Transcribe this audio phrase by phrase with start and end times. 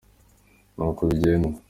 [0.75, 1.49] nuku bigenda.